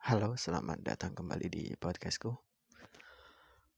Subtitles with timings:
[0.00, 2.32] Halo, selamat datang kembali di podcastku.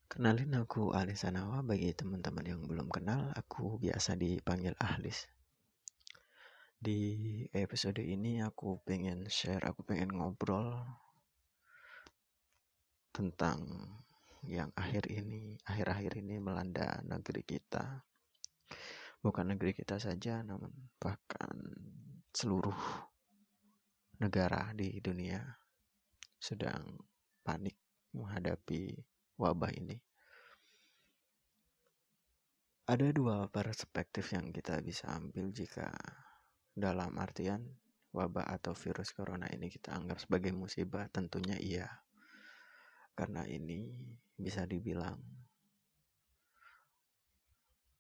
[0.06, 1.66] Kenalin aku Ali Sanawa.
[1.66, 5.26] Bagi teman-teman yang belum kenal, aku biasa dipanggil Ahlis.
[6.78, 10.78] Di episode ini aku pengen share, aku pengen ngobrol
[13.10, 13.90] tentang
[14.46, 18.06] yang akhir ini, akhir-akhir ini melanda negeri kita.
[19.18, 20.70] Bukan negeri kita saja, namun
[21.02, 21.50] bahkan
[22.30, 22.78] seluruh
[24.22, 25.61] negara di dunia
[26.42, 26.98] sedang
[27.46, 27.78] panik
[28.10, 28.98] menghadapi
[29.38, 29.94] wabah ini.
[32.90, 35.94] Ada dua perspektif yang kita bisa ambil jika
[36.74, 37.62] dalam artian
[38.10, 41.86] wabah atau virus corona ini kita anggap sebagai musibah, tentunya iya.
[43.14, 43.94] Karena ini
[44.34, 45.22] bisa dibilang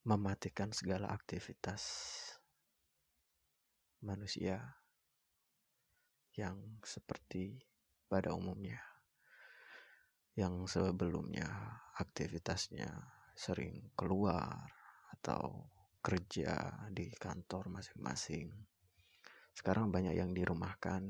[0.02, 1.86] mematikan segala aktivitas
[4.02, 4.82] manusia
[6.34, 7.71] yang seperti
[8.12, 8.76] pada umumnya
[10.36, 11.48] yang sebelumnya
[11.96, 12.88] aktivitasnya
[13.32, 14.68] sering keluar
[15.16, 15.72] atau
[16.04, 18.52] kerja di kantor masing-masing.
[19.52, 21.04] Sekarang banyak yang dirumahkan,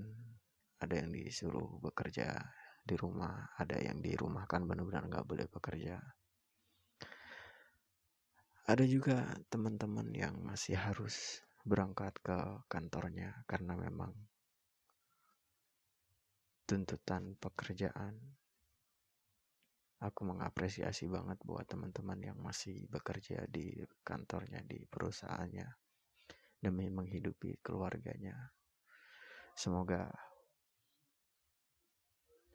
[0.78, 2.38] ada yang disuruh bekerja
[2.82, 5.98] di rumah, ada yang dirumahkan benar-benar nggak boleh bekerja.
[8.66, 14.14] Ada juga teman-teman yang masih harus berangkat ke kantornya karena memang
[16.72, 18.16] tuntutan pekerjaan.
[20.00, 25.68] Aku mengapresiasi banget buat teman-teman yang masih bekerja di kantornya, di perusahaannya,
[26.64, 28.56] demi menghidupi keluarganya.
[29.52, 30.08] Semoga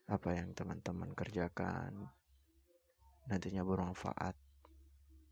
[0.10, 2.10] apa yang teman-teman kerjakan
[3.30, 4.34] nantinya bermanfaat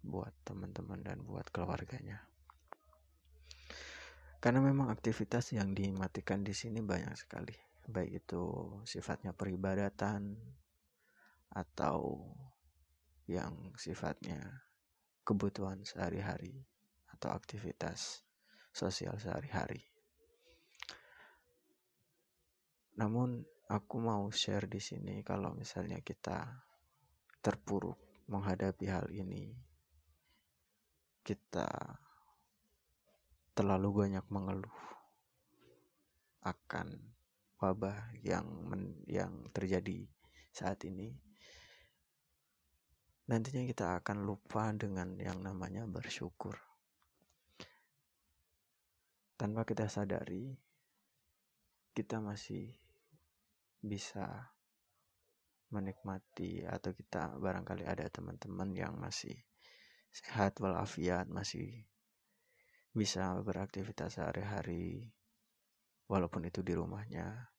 [0.06, 2.22] buat teman-teman dan buat keluarganya.
[4.38, 8.44] Karena memang aktivitas yang dimatikan di sini banyak sekali baik itu
[8.84, 10.38] sifatnya peribadatan
[11.54, 12.28] atau
[13.26, 14.66] yang sifatnya
[15.26, 16.66] kebutuhan sehari-hari
[17.10, 18.22] atau aktivitas
[18.76, 19.82] sosial sehari-hari.
[23.00, 26.64] Namun aku mau share di sini kalau misalnya kita
[27.42, 27.98] terpuruk
[28.30, 29.54] menghadapi hal ini,
[31.26, 31.70] kita
[33.56, 34.80] terlalu banyak mengeluh
[36.46, 37.15] akan
[37.66, 40.06] wabah yang men, yang terjadi
[40.54, 41.10] saat ini
[43.26, 46.54] nantinya kita akan lupa dengan yang namanya bersyukur
[49.34, 50.54] tanpa kita sadari
[51.98, 52.70] kita masih
[53.82, 54.54] bisa
[55.74, 59.34] menikmati atau kita barangkali ada teman-teman yang masih
[60.14, 61.84] sehat walafiat masih
[62.96, 65.12] bisa beraktivitas sehari-hari
[66.08, 67.55] walaupun itu di rumahnya.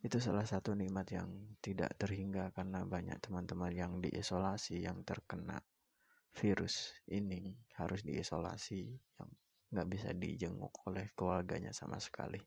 [0.00, 1.28] Itu salah satu nikmat yang
[1.60, 5.60] tidak terhingga karena banyak teman-teman yang diisolasi, yang terkena
[6.32, 9.30] virus ini harus diisolasi, yang
[9.70, 12.40] nggak bisa dijenguk oleh keluarganya sama sekali.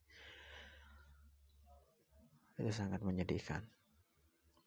[2.58, 3.62] Itu sangat menyedihkan.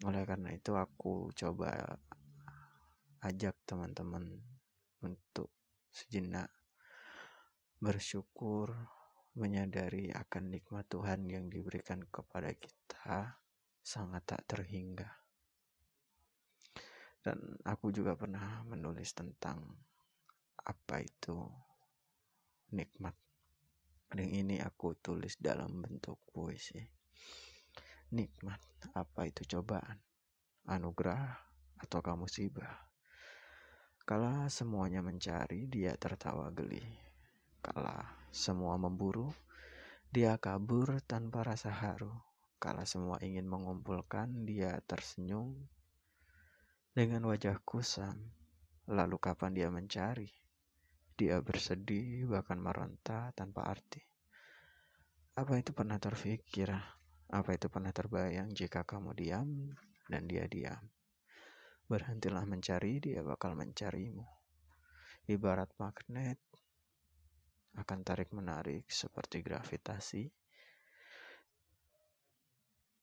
[0.07, 1.99] Oleh karena itu aku coba
[3.27, 4.31] ajak teman-teman
[5.03, 5.51] untuk
[5.91, 6.53] sejenak
[7.83, 8.73] bersyukur
[9.37, 13.37] menyadari akan nikmat Tuhan yang diberikan kepada kita
[13.85, 15.13] sangat tak terhingga.
[17.21, 19.61] Dan aku juga pernah menulis tentang
[20.65, 21.37] apa itu
[22.73, 23.13] nikmat.
[24.09, 26.81] Dan ini aku tulis dalam bentuk puisi.
[28.17, 30.01] Nikmat, apa itu cobaan?
[30.71, 31.37] Anugerah
[31.83, 32.89] atau kamu musibah?
[34.07, 36.81] Kala semuanya mencari, dia tertawa geli.
[37.59, 39.33] Kala semua memburu,
[40.13, 42.13] dia kabur tanpa rasa haru.
[42.61, 45.57] Kala semua ingin mengumpulkan, dia tersenyum
[46.93, 48.17] dengan wajah kusam.
[48.93, 50.29] Lalu kapan dia mencari?
[51.17, 54.05] Dia bersedih, bahkan meronta tanpa arti.
[55.37, 56.73] Apa itu pernah terfikir?
[57.33, 59.73] Apa itu pernah terbayang jika kamu diam
[60.12, 60.81] dan dia diam?
[61.89, 64.25] Berhentilah mencari, dia bakal mencarimu.
[65.25, 66.41] Ibarat magnet,
[67.76, 70.25] akan tarik-menarik seperti gravitasi.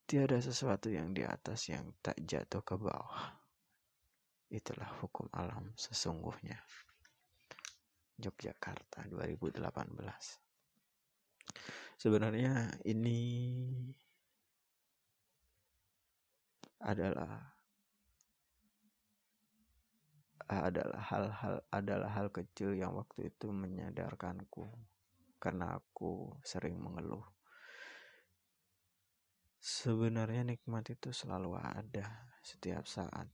[0.04, 3.40] Tiada sesuatu yang di atas yang tak jatuh ke bawah.
[4.52, 6.62] Itulah hukum alam sesungguhnya.
[8.22, 9.64] Yogyakarta 2018.
[11.98, 13.20] Sebenarnya ini
[16.84, 17.63] adalah
[20.48, 24.68] adalah hal-hal adalah hal kecil yang waktu itu menyadarkanku
[25.38, 27.24] karena aku sering mengeluh.
[29.64, 33.32] Sebenarnya nikmat itu selalu ada setiap saat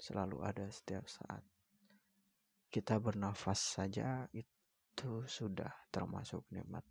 [0.00, 1.44] selalu ada setiap saat.
[2.72, 6.82] Kita bernafas saja itu sudah termasuk nikmat.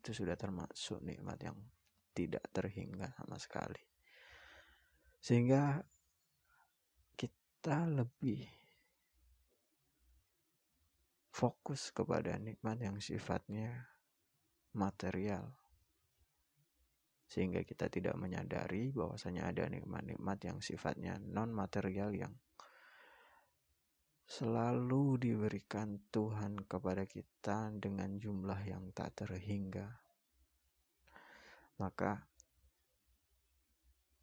[0.00, 1.58] Itu sudah termasuk nikmat yang
[2.16, 3.82] tidak terhingga sama sekali.
[5.20, 5.84] Sehingga
[7.68, 8.48] kita lebih
[11.28, 13.92] fokus kepada nikmat yang sifatnya
[14.72, 15.52] material.
[17.28, 22.32] Sehingga kita tidak menyadari bahwasanya ada nikmat-nikmat yang sifatnya non material yang
[24.24, 29.92] selalu diberikan Tuhan kepada kita dengan jumlah yang tak terhingga.
[31.84, 32.16] Maka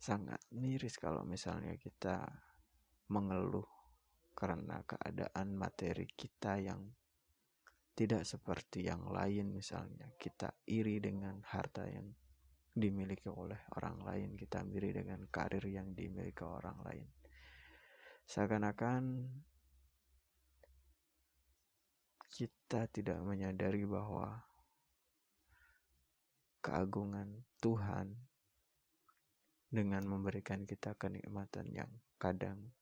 [0.01, 2.25] sangat miris kalau misalnya kita
[3.11, 3.67] mengeluh
[4.35, 6.81] karena keadaan materi kita yang
[7.95, 9.55] tidak seperti yang lain.
[9.55, 12.11] Misalnya kita iri dengan harta yang
[12.75, 17.07] dimiliki oleh orang lain kita iri dengan karir yang dimiliki orang lain.
[18.27, 19.31] Seakan-akan
[22.35, 24.43] kita tidak menyadari bahwa
[26.59, 28.11] keagungan Tuhan
[29.71, 31.87] dengan memberikan kita kenikmatan yang
[32.19, 32.75] kadang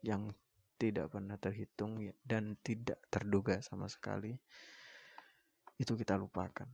[0.00, 0.32] yang
[0.80, 4.32] tidak pernah terhitung ya, dan tidak terduga sama sekali
[5.76, 6.68] itu kita lupakan.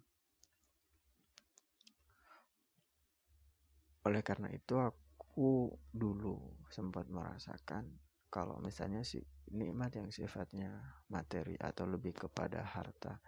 [4.06, 6.38] Oleh karena itu aku dulu
[6.70, 7.90] sempat merasakan
[8.30, 9.22] kalau misalnya si
[9.54, 10.70] nikmat yang sifatnya
[11.10, 13.18] materi atau lebih kepada harta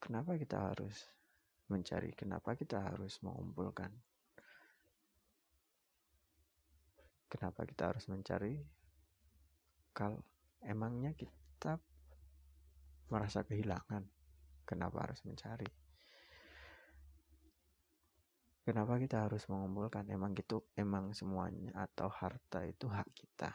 [0.00, 1.08] kenapa kita harus
[1.68, 3.92] mencari kenapa kita harus mengumpulkan
[7.28, 8.60] Kenapa kita harus mencari?
[9.94, 10.22] Kalau
[10.64, 11.78] emangnya kita
[13.12, 14.02] merasa kehilangan,
[14.66, 15.68] kenapa harus mencari?
[18.64, 20.08] Kenapa kita harus mengumpulkan?
[20.08, 23.52] Emang gitu, emang semuanya atau harta itu hak kita?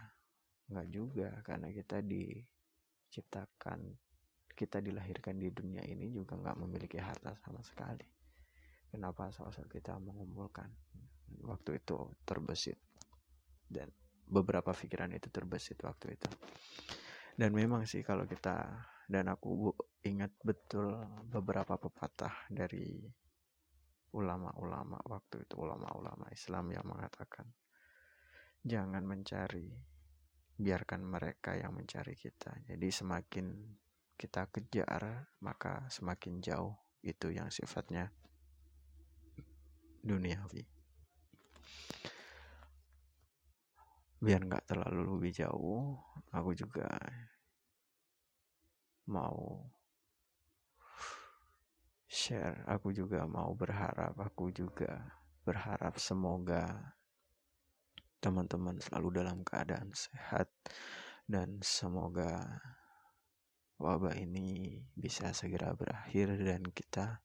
[0.69, 3.89] Enggak juga, karena kita diciptakan,
[4.53, 8.05] kita dilahirkan di dunia ini juga nggak memiliki harta sama sekali.
[8.93, 10.69] Kenapa sosok kita mengumpulkan?
[11.41, 12.77] Waktu itu terbesit
[13.69, 13.93] dan
[14.29, 16.29] beberapa pikiran itu terbesit waktu itu.
[17.39, 18.67] Dan memang sih kalau kita
[19.09, 19.73] dan aku
[20.05, 21.01] ingat betul
[21.31, 23.01] beberapa pepatah dari
[24.13, 27.45] ulama-ulama waktu itu ulama-ulama Islam yang mengatakan
[28.65, 29.69] jangan mencari
[30.59, 32.51] biarkan mereka yang mencari kita.
[32.67, 33.45] Jadi semakin
[34.19, 38.11] kita kejar maka semakin jauh itu yang sifatnya
[40.03, 40.78] duniawi
[44.19, 45.95] biar nggak terlalu lebih jauh
[46.35, 46.87] aku juga
[49.09, 49.63] mau
[52.05, 56.93] share aku juga mau berharap aku juga berharap semoga
[58.19, 60.51] teman-teman selalu dalam keadaan sehat
[61.23, 62.59] dan semoga
[63.79, 67.23] wabah ini bisa segera berakhir dan kita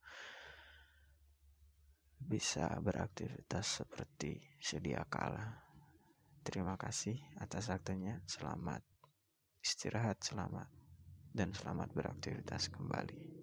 [2.24, 5.63] bisa beraktivitas seperti sedia kala.
[6.44, 8.20] Terima kasih atas waktunya.
[8.28, 8.84] Selamat
[9.64, 10.68] istirahat, selamat,
[11.32, 13.33] dan selamat beraktivitas kembali.